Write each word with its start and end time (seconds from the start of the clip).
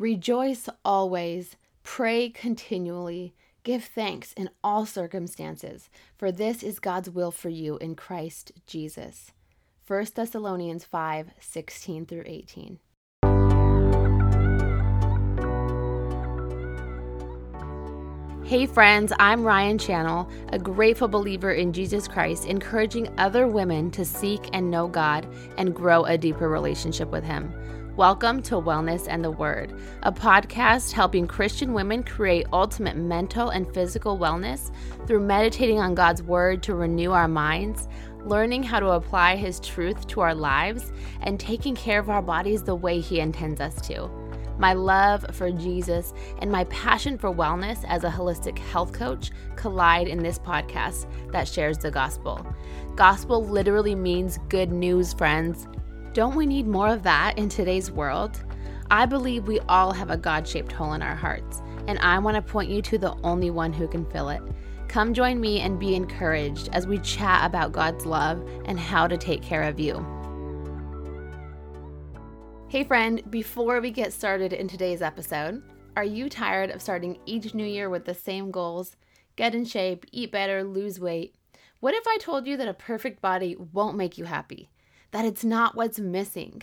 Rejoice 0.00 0.66
always, 0.82 1.56
pray 1.82 2.30
continually, 2.30 3.34
give 3.64 3.84
thanks 3.84 4.32
in 4.32 4.48
all 4.64 4.86
circumstances, 4.86 5.90
for 6.16 6.32
this 6.32 6.62
is 6.62 6.78
God's 6.78 7.10
will 7.10 7.30
for 7.30 7.50
you 7.50 7.76
in 7.82 7.94
Christ 7.94 8.52
Jesus. 8.66 9.32
1 9.86 10.06
Thessalonians 10.14 10.84
5 10.86 11.32
16 11.38 12.06
through 12.06 12.22
18. 12.24 12.78
Hey 18.46 18.64
friends, 18.64 19.12
I'm 19.18 19.44
Ryan 19.44 19.76
Channel, 19.76 20.30
a 20.48 20.58
grateful 20.58 21.08
believer 21.08 21.52
in 21.52 21.74
Jesus 21.74 22.08
Christ, 22.08 22.46
encouraging 22.46 23.12
other 23.18 23.46
women 23.46 23.90
to 23.90 24.06
seek 24.06 24.48
and 24.54 24.70
know 24.70 24.88
God 24.88 25.28
and 25.58 25.74
grow 25.74 26.04
a 26.04 26.16
deeper 26.16 26.48
relationship 26.48 27.10
with 27.10 27.22
Him. 27.22 27.52
Welcome 28.00 28.40
to 28.44 28.54
Wellness 28.54 29.08
and 29.10 29.22
the 29.22 29.30
Word, 29.30 29.78
a 30.04 30.10
podcast 30.10 30.92
helping 30.92 31.26
Christian 31.26 31.74
women 31.74 32.02
create 32.02 32.46
ultimate 32.50 32.96
mental 32.96 33.50
and 33.50 33.70
physical 33.74 34.18
wellness 34.18 34.70
through 35.06 35.20
meditating 35.20 35.80
on 35.80 35.94
God's 35.94 36.22
Word 36.22 36.62
to 36.62 36.74
renew 36.74 37.10
our 37.10 37.28
minds, 37.28 37.88
learning 38.24 38.62
how 38.62 38.80
to 38.80 38.92
apply 38.92 39.36
His 39.36 39.60
truth 39.60 40.06
to 40.06 40.20
our 40.20 40.34
lives, 40.34 40.92
and 41.20 41.38
taking 41.38 41.76
care 41.76 42.00
of 42.00 42.08
our 42.08 42.22
bodies 42.22 42.62
the 42.62 42.74
way 42.74 43.00
He 43.00 43.20
intends 43.20 43.60
us 43.60 43.78
to. 43.88 44.08
My 44.58 44.72
love 44.72 45.26
for 45.32 45.50
Jesus 45.50 46.14
and 46.38 46.50
my 46.50 46.64
passion 46.64 47.18
for 47.18 47.30
wellness 47.30 47.84
as 47.86 48.04
a 48.04 48.10
holistic 48.10 48.56
health 48.56 48.94
coach 48.94 49.30
collide 49.56 50.08
in 50.08 50.22
this 50.22 50.38
podcast 50.38 51.04
that 51.32 51.46
shares 51.46 51.76
the 51.76 51.90
gospel. 51.90 52.46
Gospel 52.96 53.44
literally 53.44 53.94
means 53.94 54.38
good 54.48 54.72
news, 54.72 55.12
friends. 55.12 55.66
Don't 56.12 56.34
we 56.34 56.44
need 56.44 56.66
more 56.66 56.88
of 56.88 57.04
that 57.04 57.38
in 57.38 57.48
today's 57.48 57.88
world? 57.92 58.42
I 58.90 59.06
believe 59.06 59.46
we 59.46 59.60
all 59.68 59.92
have 59.92 60.10
a 60.10 60.16
God 60.16 60.46
shaped 60.46 60.72
hole 60.72 60.94
in 60.94 61.02
our 61.02 61.14
hearts, 61.14 61.62
and 61.86 62.00
I 62.00 62.18
want 62.18 62.34
to 62.34 62.42
point 62.42 62.68
you 62.68 62.82
to 62.82 62.98
the 62.98 63.14
only 63.22 63.50
one 63.50 63.72
who 63.72 63.86
can 63.86 64.04
fill 64.10 64.28
it. 64.28 64.42
Come 64.88 65.14
join 65.14 65.40
me 65.40 65.60
and 65.60 65.78
be 65.78 65.94
encouraged 65.94 66.68
as 66.72 66.84
we 66.84 66.98
chat 66.98 67.46
about 67.46 67.70
God's 67.70 68.06
love 68.06 68.44
and 68.64 68.80
how 68.80 69.06
to 69.06 69.16
take 69.16 69.40
care 69.40 69.62
of 69.62 69.78
you. 69.78 70.04
Hey, 72.66 72.82
friend, 72.82 73.22
before 73.30 73.80
we 73.80 73.92
get 73.92 74.12
started 74.12 74.52
in 74.52 74.66
today's 74.66 75.02
episode, 75.02 75.62
are 75.94 76.02
you 76.02 76.28
tired 76.28 76.70
of 76.70 76.82
starting 76.82 77.20
each 77.24 77.54
new 77.54 77.64
year 77.64 77.88
with 77.88 78.04
the 78.04 78.14
same 78.14 78.50
goals? 78.50 78.96
Get 79.36 79.54
in 79.54 79.64
shape, 79.64 80.06
eat 80.10 80.32
better, 80.32 80.64
lose 80.64 80.98
weight. 80.98 81.36
What 81.78 81.94
if 81.94 82.04
I 82.08 82.18
told 82.18 82.48
you 82.48 82.56
that 82.56 82.66
a 82.66 82.74
perfect 82.74 83.22
body 83.22 83.54
won't 83.72 83.96
make 83.96 84.18
you 84.18 84.24
happy? 84.24 84.70
That 85.12 85.24
it's 85.24 85.44
not 85.44 85.74
what's 85.74 85.98
missing? 85.98 86.62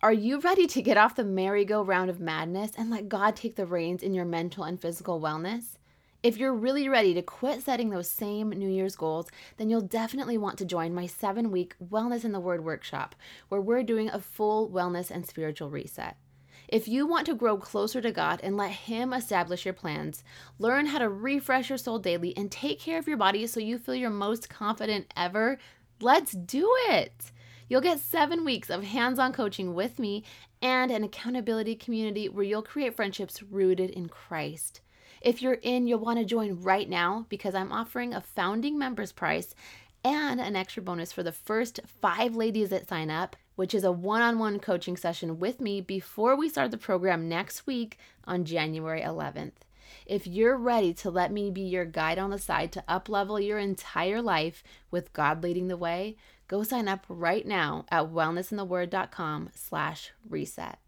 Are 0.00 0.12
you 0.12 0.38
ready 0.38 0.68
to 0.68 0.80
get 0.80 0.96
off 0.96 1.16
the 1.16 1.24
merry-go-round 1.24 2.08
of 2.08 2.20
madness 2.20 2.70
and 2.78 2.88
let 2.88 3.08
God 3.08 3.34
take 3.34 3.56
the 3.56 3.66
reins 3.66 4.02
in 4.02 4.14
your 4.14 4.24
mental 4.24 4.62
and 4.62 4.80
physical 4.80 5.20
wellness? 5.20 5.76
If 6.22 6.36
you're 6.36 6.54
really 6.54 6.88
ready 6.88 7.14
to 7.14 7.22
quit 7.22 7.62
setting 7.62 7.90
those 7.90 8.08
same 8.08 8.50
New 8.50 8.68
Year's 8.68 8.94
goals, 8.94 9.26
then 9.56 9.70
you'll 9.70 9.80
definitely 9.80 10.38
want 10.38 10.56
to 10.58 10.64
join 10.64 10.94
my 10.94 11.06
seven 11.06 11.50
week 11.50 11.74
Wellness 11.82 12.24
in 12.24 12.30
the 12.30 12.38
Word 12.38 12.64
workshop, 12.64 13.16
where 13.48 13.60
we're 13.60 13.82
doing 13.82 14.08
a 14.08 14.20
full 14.20 14.70
wellness 14.70 15.10
and 15.10 15.26
spiritual 15.26 15.68
reset. 15.68 16.16
If 16.68 16.86
you 16.86 17.08
want 17.08 17.26
to 17.26 17.34
grow 17.34 17.56
closer 17.56 18.00
to 18.02 18.12
God 18.12 18.38
and 18.44 18.56
let 18.56 18.70
Him 18.70 19.12
establish 19.12 19.64
your 19.64 19.74
plans, 19.74 20.22
learn 20.60 20.86
how 20.86 20.98
to 20.98 21.08
refresh 21.08 21.68
your 21.68 21.78
soul 21.78 21.98
daily, 21.98 22.36
and 22.36 22.52
take 22.52 22.78
care 22.78 23.00
of 23.00 23.08
your 23.08 23.16
body 23.16 23.48
so 23.48 23.58
you 23.58 23.78
feel 23.78 23.96
your 23.96 24.10
most 24.10 24.48
confident 24.48 25.12
ever, 25.16 25.58
let's 26.00 26.30
do 26.30 26.70
it. 26.90 27.32
You'll 27.70 27.80
get 27.80 28.00
seven 28.00 28.44
weeks 28.44 28.68
of 28.68 28.82
hands 28.82 29.20
on 29.20 29.32
coaching 29.32 29.74
with 29.76 30.00
me 30.00 30.24
and 30.60 30.90
an 30.90 31.04
accountability 31.04 31.76
community 31.76 32.28
where 32.28 32.42
you'll 32.42 32.64
create 32.64 32.96
friendships 32.96 33.44
rooted 33.44 33.90
in 33.90 34.08
Christ. 34.08 34.80
If 35.20 35.40
you're 35.40 35.54
in, 35.62 35.86
you'll 35.86 36.00
want 36.00 36.18
to 36.18 36.24
join 36.24 36.60
right 36.62 36.88
now 36.88 37.26
because 37.28 37.54
I'm 37.54 37.70
offering 37.70 38.12
a 38.12 38.20
founding 38.20 38.76
members 38.76 39.12
price 39.12 39.54
and 40.02 40.40
an 40.40 40.56
extra 40.56 40.82
bonus 40.82 41.12
for 41.12 41.22
the 41.22 41.30
first 41.30 41.78
five 41.86 42.34
ladies 42.34 42.70
that 42.70 42.88
sign 42.88 43.08
up, 43.08 43.36
which 43.54 43.72
is 43.72 43.84
a 43.84 43.92
one 43.92 44.20
on 44.20 44.40
one 44.40 44.58
coaching 44.58 44.96
session 44.96 45.38
with 45.38 45.60
me 45.60 45.80
before 45.80 46.34
we 46.34 46.48
start 46.48 46.72
the 46.72 46.76
program 46.76 47.28
next 47.28 47.68
week 47.68 47.98
on 48.24 48.44
January 48.44 49.00
11th. 49.00 49.52
If 50.06 50.26
you're 50.26 50.56
ready 50.56 50.92
to 50.94 51.10
let 51.10 51.30
me 51.30 51.52
be 51.52 51.60
your 51.60 51.84
guide 51.84 52.18
on 52.18 52.30
the 52.30 52.38
side 52.38 52.72
to 52.72 52.84
uplevel 52.88 53.44
your 53.44 53.58
entire 53.58 54.20
life 54.20 54.64
with 54.90 55.12
God 55.12 55.44
leading 55.44 55.68
the 55.68 55.76
way, 55.76 56.16
go 56.50 56.64
sign 56.64 56.88
up 56.88 57.06
right 57.08 57.46
now 57.46 57.86
at 57.92 58.10
wellnessintheword.com 58.10 59.50
slash 59.54 60.10
reset. 60.28 60.80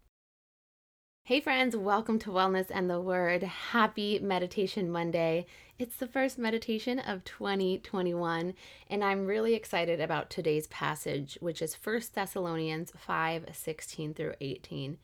Hey 1.23 1.39
friends, 1.39 1.73
welcome 1.77 2.19
to 2.19 2.31
Wellness 2.31 2.69
and 2.69 2.89
the 2.89 2.99
Word. 2.99 3.43
Happy 3.43 4.19
Meditation 4.19 4.91
Monday. 4.91 5.45
It's 5.79 5.95
the 5.95 6.05
first 6.05 6.37
meditation 6.37 6.99
of 6.99 7.23
2021, 7.23 8.53
and 8.89 9.03
I'm 9.05 9.25
really 9.25 9.53
excited 9.53 10.01
about 10.01 10.29
today's 10.29 10.67
passage, 10.67 11.37
which 11.39 11.61
is 11.61 11.77
1 11.81 12.01
Thessalonians 12.13 12.91
5 12.97 13.45
16 13.53 14.13
through 14.13 14.33
18. 14.41 14.97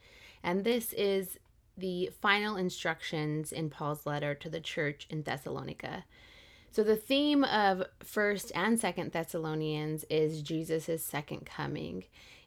And 0.43 0.65
this 0.65 0.91
is 0.91 1.39
the 1.77 2.09
final 2.19 2.57
instructions 2.57 3.53
in 3.53 3.69
Paul's 3.69 4.05
letter 4.05 4.35
to 4.35 4.49
the 4.49 4.59
church 4.59 5.07
in 5.09 5.23
Thessalonica. 5.23 6.03
So, 6.71 6.83
the 6.83 6.95
theme 6.95 7.43
of 7.43 7.83
1st 8.03 8.51
and 8.53 8.79
2nd 8.79 9.11
Thessalonians 9.11 10.05
is 10.09 10.43
Jesus' 10.43 11.03
second 11.03 11.45
coming. 11.45 12.03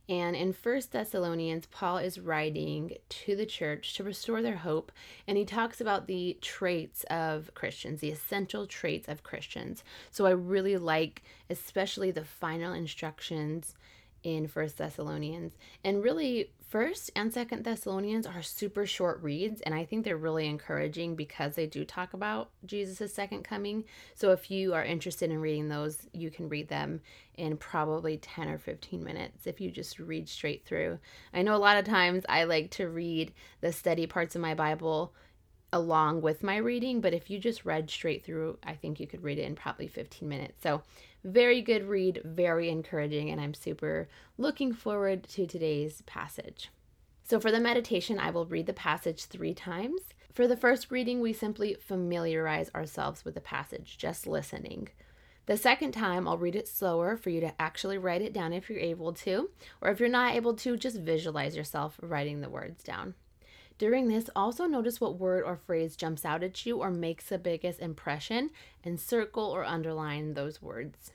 And 0.08 0.36
in 0.36 0.52
First 0.52 0.92
Thessalonians, 0.92 1.66
Paul 1.66 1.98
is 1.98 2.20
writing 2.20 2.96
to 3.08 3.34
the 3.34 3.46
church 3.46 3.94
to 3.94 4.04
restore 4.04 4.42
their 4.42 4.56
hope, 4.56 4.92
and 5.26 5.38
he 5.38 5.44
talks 5.44 5.80
about 5.80 6.06
the 6.06 6.38
traits 6.40 7.04
of 7.04 7.52
Christians, 7.54 8.00
the 8.00 8.10
essential 8.10 8.66
traits 8.66 9.08
of 9.08 9.22
Christians. 9.22 9.82
So 10.10 10.26
I 10.26 10.30
really 10.30 10.76
like, 10.76 11.22
especially 11.50 12.10
the 12.10 12.24
final 12.24 12.72
instructions 12.72 13.74
in 14.22 14.46
First 14.46 14.78
Thessalonians. 14.78 15.56
And 15.84 16.02
really, 16.02 16.50
First 16.72 17.10
and 17.14 17.30
Second 17.30 17.64
Thessalonians 17.64 18.26
are 18.26 18.40
super 18.40 18.86
short 18.86 19.22
reads, 19.22 19.60
and 19.60 19.74
I 19.74 19.84
think 19.84 20.04
they're 20.04 20.16
really 20.16 20.48
encouraging 20.48 21.16
because 21.16 21.54
they 21.54 21.66
do 21.66 21.84
talk 21.84 22.14
about 22.14 22.48
Jesus' 22.64 23.12
second 23.12 23.42
coming. 23.42 23.84
So 24.14 24.30
if 24.30 24.50
you 24.50 24.72
are 24.72 24.82
interested 24.82 25.30
in 25.30 25.42
reading 25.42 25.68
those, 25.68 25.98
you 26.14 26.30
can 26.30 26.48
read 26.48 26.68
them 26.68 27.02
in 27.36 27.58
probably 27.58 28.16
10 28.16 28.48
or 28.48 28.56
15 28.56 29.04
minutes 29.04 29.46
if 29.46 29.60
you 29.60 29.70
just 29.70 29.98
read 29.98 30.30
straight 30.30 30.64
through. 30.64 30.98
I 31.34 31.42
know 31.42 31.54
a 31.54 31.58
lot 31.58 31.76
of 31.76 31.84
times 31.84 32.24
I 32.26 32.44
like 32.44 32.70
to 32.72 32.88
read 32.88 33.34
the 33.60 33.70
study 33.70 34.06
parts 34.06 34.34
of 34.34 34.40
my 34.40 34.54
Bible 34.54 35.12
along 35.72 36.20
with 36.20 36.42
my 36.42 36.56
reading, 36.56 37.00
but 37.00 37.14
if 37.14 37.30
you 37.30 37.38
just 37.38 37.64
read 37.64 37.90
straight 37.90 38.24
through, 38.24 38.58
I 38.62 38.74
think 38.74 39.00
you 39.00 39.06
could 39.06 39.22
read 39.22 39.38
it 39.38 39.46
in 39.46 39.54
probably 39.54 39.88
15 39.88 40.28
minutes. 40.28 40.62
So 40.62 40.82
very 41.24 41.62
good 41.62 41.84
read, 41.84 42.20
very 42.24 42.68
encouraging, 42.68 43.30
and 43.30 43.40
I'm 43.40 43.54
super 43.54 44.08
looking 44.36 44.72
forward 44.72 45.24
to 45.30 45.46
today's 45.46 46.02
passage. 46.02 46.70
So, 47.24 47.38
for 47.38 47.52
the 47.52 47.60
meditation, 47.60 48.18
I 48.18 48.30
will 48.30 48.46
read 48.46 48.66
the 48.66 48.72
passage 48.72 49.24
three 49.24 49.54
times. 49.54 50.00
For 50.32 50.48
the 50.48 50.56
first 50.56 50.90
reading, 50.90 51.20
we 51.20 51.32
simply 51.32 51.74
familiarize 51.74 52.70
ourselves 52.74 53.24
with 53.24 53.34
the 53.34 53.40
passage, 53.40 53.96
just 53.98 54.26
listening. 54.26 54.88
The 55.46 55.56
second 55.56 55.92
time, 55.92 56.26
I'll 56.26 56.38
read 56.38 56.56
it 56.56 56.68
slower 56.68 57.16
for 57.16 57.30
you 57.30 57.40
to 57.40 57.60
actually 57.60 57.98
write 57.98 58.22
it 58.22 58.32
down 58.32 58.52
if 58.52 58.68
you're 58.68 58.78
able 58.78 59.12
to, 59.12 59.50
or 59.80 59.90
if 59.90 60.00
you're 60.00 60.08
not 60.08 60.34
able 60.34 60.54
to, 60.54 60.76
just 60.76 60.98
visualize 60.98 61.56
yourself 61.56 61.98
writing 62.02 62.40
the 62.40 62.50
words 62.50 62.82
down. 62.82 63.14
During 63.82 64.06
this, 64.06 64.30
also 64.36 64.66
notice 64.66 65.00
what 65.00 65.18
word 65.18 65.42
or 65.42 65.56
phrase 65.56 65.96
jumps 65.96 66.24
out 66.24 66.44
at 66.44 66.64
you 66.64 66.78
or 66.78 66.88
makes 66.88 67.28
the 67.28 67.36
biggest 67.36 67.80
impression 67.80 68.50
and 68.84 69.00
circle 69.00 69.42
or 69.42 69.64
underline 69.64 70.34
those 70.34 70.62
words. 70.62 71.10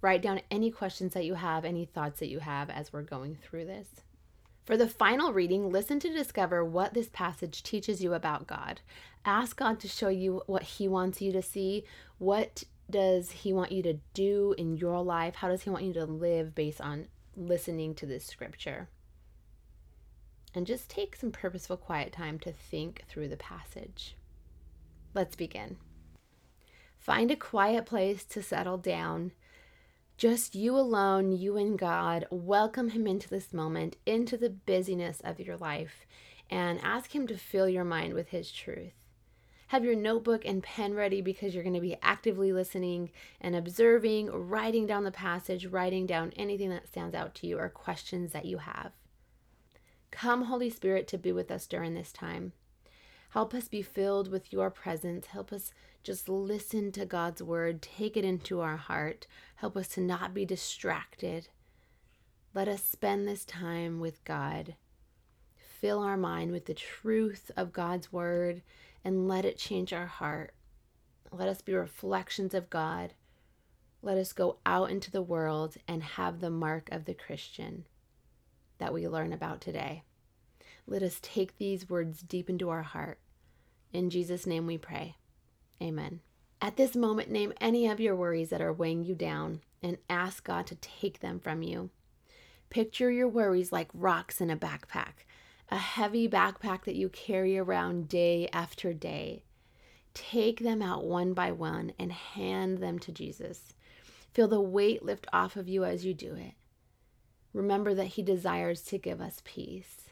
Write 0.00 0.20
down 0.20 0.40
any 0.50 0.72
questions 0.72 1.14
that 1.14 1.24
you 1.24 1.34
have, 1.34 1.64
any 1.64 1.84
thoughts 1.84 2.18
that 2.18 2.28
you 2.28 2.40
have 2.40 2.70
as 2.70 2.92
we're 2.92 3.02
going 3.02 3.36
through 3.36 3.66
this. 3.66 3.86
For 4.64 4.76
the 4.76 4.88
final 4.88 5.32
reading, 5.32 5.70
listen 5.70 6.00
to 6.00 6.12
discover 6.12 6.64
what 6.64 6.92
this 6.92 7.08
passage 7.08 7.62
teaches 7.62 8.02
you 8.02 8.14
about 8.14 8.48
God. 8.48 8.80
Ask 9.24 9.56
God 9.56 9.78
to 9.78 9.86
show 9.86 10.08
you 10.08 10.42
what 10.46 10.64
He 10.64 10.88
wants 10.88 11.22
you 11.22 11.30
to 11.30 11.40
see. 11.40 11.84
What 12.18 12.64
does 12.90 13.30
He 13.30 13.52
want 13.52 13.70
you 13.70 13.84
to 13.84 14.00
do 14.12 14.56
in 14.58 14.76
your 14.76 15.00
life? 15.04 15.36
How 15.36 15.46
does 15.46 15.62
He 15.62 15.70
want 15.70 15.84
you 15.84 15.92
to 15.92 16.04
live 16.04 16.52
based 16.52 16.80
on 16.80 17.06
listening 17.36 17.94
to 17.94 18.06
this 18.06 18.26
scripture? 18.26 18.88
And 20.54 20.66
just 20.66 20.88
take 20.88 21.16
some 21.16 21.32
purposeful 21.32 21.76
quiet 21.76 22.12
time 22.12 22.38
to 22.40 22.52
think 22.52 23.04
through 23.08 23.28
the 23.28 23.36
passage. 23.36 24.16
Let's 25.14 25.36
begin. 25.36 25.76
Find 26.98 27.30
a 27.30 27.36
quiet 27.36 27.86
place 27.86 28.24
to 28.26 28.42
settle 28.42 28.78
down. 28.78 29.32
Just 30.16 30.54
you 30.54 30.76
alone, 30.76 31.32
you 31.32 31.56
and 31.56 31.78
God. 31.78 32.26
Welcome 32.30 32.90
Him 32.90 33.06
into 33.06 33.28
this 33.28 33.52
moment, 33.52 33.96
into 34.06 34.36
the 34.36 34.50
busyness 34.50 35.20
of 35.24 35.40
your 35.40 35.56
life, 35.56 36.06
and 36.48 36.80
ask 36.82 37.14
Him 37.14 37.26
to 37.26 37.36
fill 37.36 37.68
your 37.68 37.84
mind 37.84 38.14
with 38.14 38.28
His 38.28 38.52
truth. 38.52 38.92
Have 39.68 39.84
your 39.84 39.96
notebook 39.96 40.44
and 40.44 40.62
pen 40.62 40.94
ready 40.94 41.22
because 41.22 41.54
you're 41.54 41.64
going 41.64 41.74
to 41.74 41.80
be 41.80 41.96
actively 42.02 42.52
listening 42.52 43.10
and 43.40 43.56
observing, 43.56 44.30
writing 44.30 44.86
down 44.86 45.04
the 45.04 45.10
passage, 45.10 45.66
writing 45.66 46.06
down 46.06 46.32
anything 46.36 46.68
that 46.70 46.86
stands 46.86 47.14
out 47.14 47.34
to 47.36 47.46
you 47.46 47.58
or 47.58 47.70
questions 47.70 48.32
that 48.32 48.44
you 48.44 48.58
have. 48.58 48.92
Come, 50.12 50.44
Holy 50.44 50.70
Spirit, 50.70 51.08
to 51.08 51.18
be 51.18 51.32
with 51.32 51.50
us 51.50 51.66
during 51.66 51.94
this 51.94 52.12
time. 52.12 52.52
Help 53.30 53.54
us 53.54 53.66
be 53.66 53.82
filled 53.82 54.30
with 54.30 54.52
your 54.52 54.70
presence. 54.70 55.26
Help 55.26 55.52
us 55.52 55.72
just 56.04 56.28
listen 56.28 56.92
to 56.92 57.06
God's 57.06 57.42
word, 57.42 57.80
take 57.80 58.16
it 58.16 58.24
into 58.24 58.60
our 58.60 58.76
heart. 58.76 59.26
Help 59.56 59.76
us 59.76 59.88
to 59.88 60.00
not 60.00 60.34
be 60.34 60.44
distracted. 60.44 61.48
Let 62.54 62.68
us 62.68 62.84
spend 62.84 63.26
this 63.26 63.44
time 63.46 64.00
with 64.00 64.22
God. 64.24 64.76
Fill 65.56 66.00
our 66.00 66.18
mind 66.18 66.52
with 66.52 66.66
the 66.66 66.74
truth 66.74 67.50
of 67.56 67.72
God's 67.72 68.12
word 68.12 68.62
and 69.02 69.26
let 69.26 69.46
it 69.46 69.56
change 69.56 69.92
our 69.92 70.06
heart. 70.06 70.52
Let 71.32 71.48
us 71.48 71.62
be 71.62 71.72
reflections 71.72 72.52
of 72.52 72.68
God. 72.68 73.14
Let 74.02 74.18
us 74.18 74.34
go 74.34 74.58
out 74.66 74.90
into 74.90 75.10
the 75.10 75.22
world 75.22 75.76
and 75.88 76.02
have 76.02 76.40
the 76.40 76.50
mark 76.50 76.90
of 76.92 77.06
the 77.06 77.14
Christian 77.14 77.86
that 78.82 78.92
we 78.92 79.06
learn 79.06 79.32
about 79.32 79.60
today. 79.60 80.02
Let 80.88 81.04
us 81.04 81.20
take 81.22 81.56
these 81.56 81.88
words 81.88 82.20
deep 82.20 82.50
into 82.50 82.68
our 82.68 82.82
heart. 82.82 83.20
In 83.92 84.10
Jesus' 84.10 84.44
name 84.44 84.66
we 84.66 84.76
pray. 84.76 85.14
Amen. 85.80 86.18
At 86.60 86.76
this 86.76 86.96
moment, 86.96 87.30
name 87.30 87.52
any 87.60 87.86
of 87.86 88.00
your 88.00 88.16
worries 88.16 88.50
that 88.50 88.60
are 88.60 88.72
weighing 88.72 89.04
you 89.04 89.14
down 89.14 89.60
and 89.84 89.98
ask 90.10 90.42
God 90.42 90.66
to 90.66 90.74
take 90.74 91.20
them 91.20 91.38
from 91.38 91.62
you. 91.62 91.90
Picture 92.70 93.08
your 93.08 93.28
worries 93.28 93.70
like 93.70 93.88
rocks 93.94 94.40
in 94.40 94.50
a 94.50 94.56
backpack, 94.56 95.26
a 95.70 95.78
heavy 95.78 96.28
backpack 96.28 96.82
that 96.82 96.96
you 96.96 97.08
carry 97.08 97.56
around 97.56 98.08
day 98.08 98.48
after 98.52 98.92
day. 98.92 99.44
Take 100.12 100.58
them 100.58 100.82
out 100.82 101.04
one 101.04 101.34
by 101.34 101.52
one 101.52 101.92
and 102.00 102.10
hand 102.10 102.78
them 102.78 102.98
to 102.98 103.12
Jesus. 103.12 103.74
Feel 104.32 104.48
the 104.48 104.60
weight 104.60 105.04
lift 105.04 105.28
off 105.32 105.54
of 105.54 105.68
you 105.68 105.84
as 105.84 106.04
you 106.04 106.14
do 106.14 106.34
it. 106.34 106.54
Remember 107.52 107.94
that 107.94 108.06
He 108.06 108.22
desires 108.22 108.82
to 108.82 108.98
give 108.98 109.20
us 109.20 109.42
peace 109.44 110.08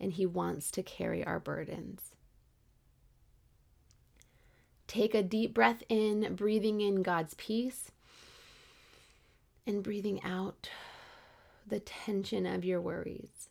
and 0.00 0.12
He 0.12 0.26
wants 0.26 0.70
to 0.72 0.82
carry 0.82 1.24
our 1.24 1.38
burdens. 1.38 2.12
Take 4.86 5.14
a 5.14 5.22
deep 5.22 5.54
breath 5.54 5.82
in, 5.88 6.34
breathing 6.34 6.80
in 6.80 7.02
God's 7.02 7.34
peace, 7.34 7.92
and 9.66 9.82
breathing 9.82 10.22
out 10.22 10.68
the 11.66 11.80
tension 11.80 12.44
of 12.46 12.64
your 12.64 12.80
worries. 12.80 13.48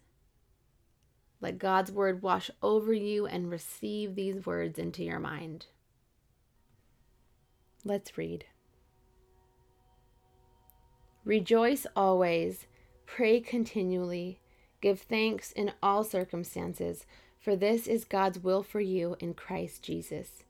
Let 1.39 1.57
God's 1.57 1.91
word 1.91 2.21
wash 2.21 2.51
over 2.61 2.93
you 2.93 3.25
and 3.25 3.49
receive 3.49 4.13
these 4.13 4.45
words 4.45 4.77
into 4.77 5.03
your 5.03 5.19
mind. 5.19 5.65
Let's 7.83 8.15
read. 8.15 8.45
Rejoice 11.25 11.87
always, 11.95 12.67
pray 13.15 13.41
continually, 13.41 14.39
give 14.79 15.01
thanks 15.01 15.51
in 15.51 15.73
all 15.83 16.01
circumstances, 16.01 17.05
for 17.37 17.57
this 17.57 17.85
is 17.85 18.05
God's 18.05 18.39
will 18.39 18.63
for 18.63 18.79
you 18.79 19.17
in 19.19 19.33
Christ 19.33 19.83
Jesus. 19.83 20.43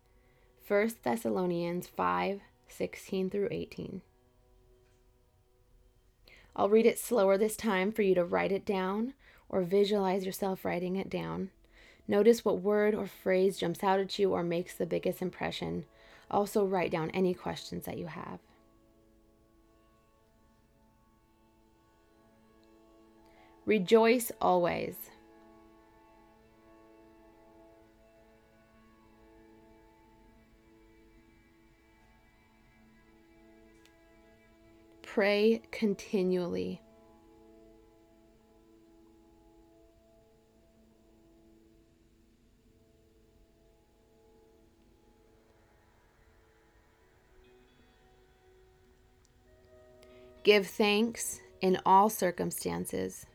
1 0.68 0.92
Thessalonians 1.04 1.88
5 1.88 2.42
16 2.68 3.30
through 3.30 3.48
18. 3.50 4.02
I'll 6.56 6.70
read 6.70 6.86
it 6.86 7.00
slower 7.00 7.38
this 7.38 7.58
time 7.58 7.92
for 7.92 8.04
you 8.04 8.14
to 8.16 8.24
write 8.24 8.52
it 8.52 8.66
down 8.66 9.16
or 9.50 9.64
visualize 9.64 10.26
yourself 10.26 10.64
writing 10.64 10.96
it 10.96 11.10
down. 11.10 11.50
Notice 12.08 12.46
what 12.46 12.62
word 12.62 12.94
or 12.94 13.08
phrase 13.08 13.58
jumps 13.58 13.84
out 13.84 14.00
at 14.00 14.20
you 14.20 14.32
or 14.32 14.44
makes 14.44 14.76
the 14.76 14.86
biggest 14.86 15.22
impression. 15.22 15.86
Also, 16.30 16.64
write 16.64 16.92
down 16.92 17.10
any 17.10 17.34
questions 17.34 17.86
that 17.86 17.98
you 17.98 18.08
have. 18.08 18.40
Rejoice 23.66 24.32
always. 24.42 24.96
Pray 35.04 35.62
continually. 35.72 36.82
Give 50.44 50.66
thanks 50.66 51.40
in 51.62 51.80
all 51.86 52.10
circumstances. 52.10 53.28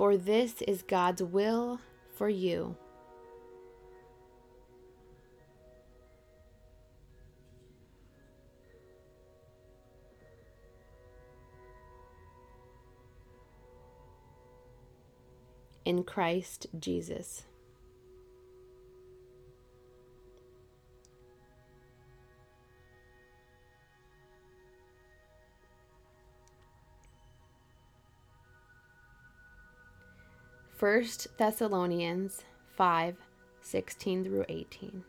For 0.00 0.16
this 0.16 0.62
is 0.62 0.80
God's 0.80 1.22
will 1.22 1.78
for 2.16 2.30
you. 2.30 2.74
in 15.84 16.04
Christ 16.04 16.66
Jesus. 16.78 17.42
First 30.80 31.28
Thessalonians 31.36 32.42
5 32.78 33.14
16 33.60 34.24
through 34.24 34.46
18. 34.48 35.04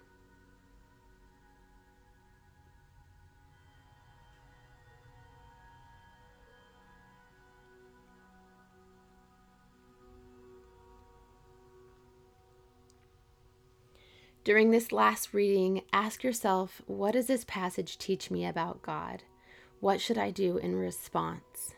During 14.43 14.71
this 14.71 14.91
last 14.91 15.33
reading, 15.33 15.83
ask 15.93 16.21
yourself 16.21 16.81
what 16.85 17.13
does 17.13 17.27
this 17.27 17.45
passage 17.45 17.97
teach 17.97 18.29
me 18.29 18.45
about 18.45 18.81
God? 18.81 19.23
What 19.79 20.01
should 20.01 20.17
I 20.17 20.31
do 20.31 20.57
in 20.57 20.75
response? 20.75 21.75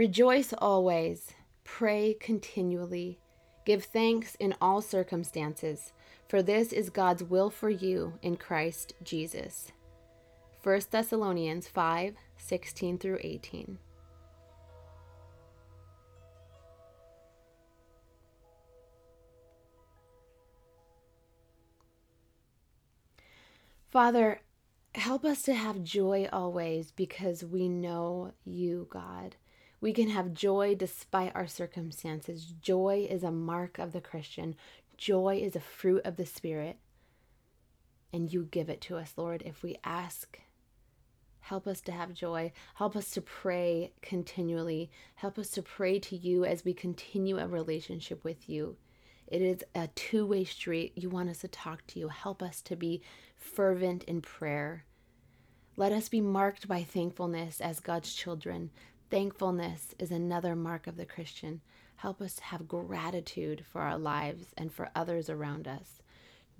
Rejoice 0.00 0.54
always, 0.56 1.34
pray 1.62 2.16
continually, 2.18 3.20
give 3.66 3.84
thanks 3.84 4.34
in 4.36 4.54
all 4.58 4.80
circumstances, 4.80 5.92
for 6.26 6.40
this 6.40 6.72
is 6.72 6.88
God's 6.88 7.22
will 7.22 7.50
for 7.50 7.68
you 7.68 8.14
in 8.22 8.38
Christ 8.38 8.94
Jesus. 9.02 9.72
1 10.62 10.80
Thessalonians 10.90 11.68
5 11.68 12.14
16 12.38 12.96
through 12.96 13.18
18. 13.20 13.78
Father, 23.90 24.40
help 24.94 25.26
us 25.26 25.42
to 25.42 25.52
have 25.52 25.84
joy 25.84 26.26
always 26.32 26.90
because 26.90 27.44
we 27.44 27.68
know 27.68 28.32
you, 28.46 28.88
God. 28.90 29.36
We 29.80 29.92
can 29.92 30.10
have 30.10 30.34
joy 30.34 30.74
despite 30.74 31.34
our 31.34 31.46
circumstances. 31.46 32.52
Joy 32.60 33.06
is 33.08 33.22
a 33.22 33.30
mark 33.30 33.78
of 33.78 33.92
the 33.92 34.00
Christian, 34.00 34.56
joy 34.96 35.40
is 35.42 35.56
a 35.56 35.60
fruit 35.60 36.02
of 36.04 36.16
the 36.16 36.26
Spirit. 36.26 36.76
And 38.12 38.32
you 38.32 38.48
give 38.50 38.68
it 38.68 38.80
to 38.82 38.96
us, 38.96 39.14
Lord, 39.16 39.42
if 39.46 39.62
we 39.62 39.78
ask. 39.84 40.40
Help 41.40 41.66
us 41.66 41.80
to 41.82 41.92
have 41.92 42.12
joy. 42.12 42.52
Help 42.74 42.96
us 42.96 43.10
to 43.12 43.20
pray 43.20 43.92
continually. 44.02 44.90
Help 45.14 45.38
us 45.38 45.50
to 45.50 45.62
pray 45.62 45.98
to 45.98 46.16
you 46.16 46.44
as 46.44 46.64
we 46.64 46.74
continue 46.74 47.38
a 47.38 47.46
relationship 47.46 48.22
with 48.24 48.48
you. 48.48 48.76
It 49.26 49.42
is 49.42 49.64
a 49.74 49.88
two 49.88 50.26
way 50.26 50.44
street. 50.44 50.92
You 50.96 51.08
want 51.08 51.30
us 51.30 51.38
to 51.38 51.48
talk 51.48 51.86
to 51.88 52.00
you. 52.00 52.08
Help 52.08 52.42
us 52.42 52.60
to 52.62 52.76
be 52.76 53.00
fervent 53.36 54.04
in 54.04 54.20
prayer. 54.20 54.84
Let 55.76 55.92
us 55.92 56.08
be 56.08 56.20
marked 56.20 56.68
by 56.68 56.82
thankfulness 56.82 57.60
as 57.60 57.80
God's 57.80 58.12
children. 58.12 58.70
Thankfulness 59.10 59.92
is 59.98 60.12
another 60.12 60.54
mark 60.54 60.86
of 60.86 60.96
the 60.96 61.04
Christian. 61.04 61.62
Help 61.96 62.20
us 62.20 62.36
to 62.36 62.44
have 62.44 62.68
gratitude 62.68 63.64
for 63.68 63.80
our 63.80 63.98
lives 63.98 64.54
and 64.56 64.72
for 64.72 64.88
others 64.94 65.28
around 65.28 65.66
us. 65.66 66.00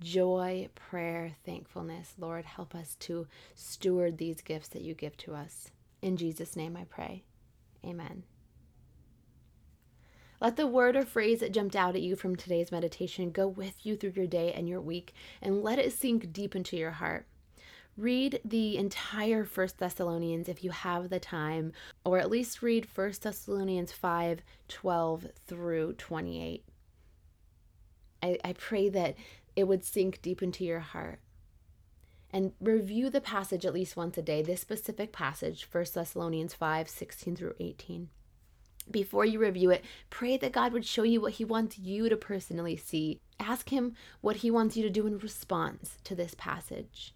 Joy, 0.01 0.67
prayer, 0.75 1.31
thankfulness. 1.45 2.13
Lord, 2.19 2.43
help 2.43 2.75
us 2.75 2.95
to 3.01 3.27
steward 3.55 4.17
these 4.17 4.41
gifts 4.41 4.67
that 4.69 4.81
you 4.81 4.93
give 4.93 5.15
to 5.17 5.33
us. 5.33 5.71
In 6.01 6.17
Jesus' 6.17 6.57
name 6.57 6.75
I 6.75 6.83
pray. 6.83 7.23
Amen. 7.85 8.23
Let 10.41 10.57
the 10.57 10.67
word 10.67 10.97
or 10.97 11.05
phrase 11.05 11.39
that 11.39 11.53
jumped 11.53 11.75
out 11.75 11.95
at 11.95 12.01
you 12.01 12.17
from 12.17 12.35
today's 12.35 12.71
meditation 12.71 13.31
go 13.31 13.47
with 13.47 13.85
you 13.85 13.95
through 13.95 14.13
your 14.15 14.27
day 14.27 14.51
and 14.51 14.67
your 14.67 14.81
week 14.81 15.13
and 15.41 15.63
let 15.63 15.79
it 15.79 15.93
sink 15.93 16.33
deep 16.33 16.55
into 16.55 16.75
your 16.75 16.91
heart. 16.91 17.27
Read 17.97 18.39
the 18.45 18.77
entire 18.77 19.43
First 19.43 19.77
Thessalonians 19.77 20.47
if 20.47 20.63
you 20.63 20.71
have 20.71 21.09
the 21.09 21.19
time, 21.19 21.73
or 22.05 22.17
at 22.19 22.31
least 22.31 22.61
read 22.61 22.85
First 22.85 23.23
Thessalonians 23.23 23.91
5 23.91 24.41
12 24.69 25.27
through 25.45 25.93
28. 25.93 26.63
I, 28.23 28.37
I 28.43 28.53
pray 28.53 28.89
that 28.89 29.15
it 29.55 29.65
would 29.65 29.83
sink 29.83 30.21
deep 30.21 30.41
into 30.41 30.63
your 30.63 30.79
heart. 30.79 31.19
And 32.33 32.53
review 32.61 33.09
the 33.09 33.19
passage 33.19 33.65
at 33.65 33.73
least 33.73 33.97
once 33.97 34.17
a 34.17 34.21
day, 34.21 34.41
this 34.41 34.61
specific 34.61 35.11
passage, 35.11 35.67
1 35.69 35.85
Thessalonians 35.93 36.53
5 36.53 36.87
16 36.87 37.35
through 37.35 37.55
18. 37.59 38.07
Before 38.89 39.25
you 39.25 39.39
review 39.39 39.69
it, 39.69 39.83
pray 40.09 40.37
that 40.37 40.53
God 40.53 40.71
would 40.71 40.85
show 40.85 41.03
you 41.03 41.19
what 41.19 41.33
He 41.33 41.45
wants 41.45 41.77
you 41.77 42.07
to 42.07 42.15
personally 42.15 42.77
see. 42.77 43.19
Ask 43.37 43.69
Him 43.69 43.95
what 44.21 44.37
He 44.37 44.49
wants 44.49 44.77
you 44.77 44.83
to 44.83 44.89
do 44.89 45.05
in 45.07 45.19
response 45.19 45.97
to 46.05 46.15
this 46.15 46.33
passage. 46.37 47.13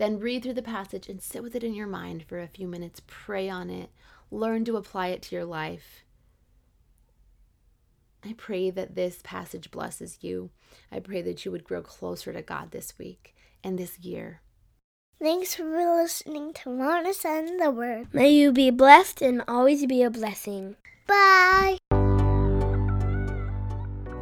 Then 0.00 0.18
read 0.18 0.42
through 0.42 0.54
the 0.54 0.62
passage 0.62 1.10
and 1.10 1.20
sit 1.20 1.42
with 1.42 1.54
it 1.54 1.62
in 1.62 1.74
your 1.74 1.86
mind 1.86 2.24
for 2.26 2.40
a 2.40 2.48
few 2.48 2.66
minutes. 2.66 3.02
Pray 3.06 3.50
on 3.50 3.68
it. 3.68 3.90
Learn 4.30 4.64
to 4.64 4.78
apply 4.78 5.08
it 5.08 5.20
to 5.20 5.36
your 5.36 5.44
life. 5.44 6.04
I 8.24 8.32
pray 8.32 8.70
that 8.70 8.94
this 8.94 9.20
passage 9.22 9.70
blesses 9.70 10.16
you. 10.22 10.48
I 10.90 11.00
pray 11.00 11.20
that 11.20 11.44
you 11.44 11.50
would 11.50 11.64
grow 11.64 11.82
closer 11.82 12.32
to 12.32 12.40
God 12.40 12.70
this 12.70 12.94
week 12.98 13.34
and 13.62 13.78
this 13.78 13.98
year. 13.98 14.40
Thanks 15.20 15.56
for 15.56 15.64
listening 15.64 16.54
to 16.54 16.70
Wellness 16.70 17.22
and 17.26 17.60
the 17.60 17.70
Word. 17.70 18.08
May 18.14 18.30
you 18.30 18.52
be 18.52 18.70
blessed 18.70 19.20
and 19.20 19.44
always 19.46 19.84
be 19.84 20.02
a 20.02 20.08
blessing. 20.08 20.76
Bye. 21.06 21.76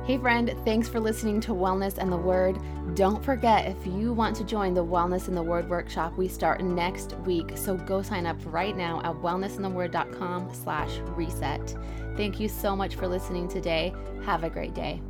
Hey, 0.04 0.18
friend, 0.18 0.52
thanks 0.64 0.88
for 0.88 0.98
listening 0.98 1.40
to 1.42 1.52
Wellness 1.52 1.98
and 1.98 2.10
the 2.10 2.16
Word. 2.16 2.58
Don't 2.98 3.24
forget, 3.24 3.64
if 3.66 3.86
you 3.86 4.12
want 4.12 4.34
to 4.38 4.44
join 4.44 4.74
the 4.74 4.84
Wellness 4.84 5.28
in 5.28 5.34
the 5.36 5.42
Word 5.42 5.70
workshop, 5.70 6.18
we 6.18 6.26
start 6.26 6.64
next 6.64 7.16
week. 7.18 7.52
So 7.54 7.76
go 7.76 8.02
sign 8.02 8.26
up 8.26 8.36
right 8.46 8.76
now 8.76 8.98
at 9.04 9.14
wellnessintheword.com 9.22 10.52
slash 10.52 10.98
reset. 11.14 11.76
Thank 12.16 12.40
you 12.40 12.48
so 12.48 12.74
much 12.74 12.96
for 12.96 13.06
listening 13.06 13.46
today. 13.46 13.94
Have 14.24 14.42
a 14.42 14.50
great 14.50 14.74
day. 14.74 15.00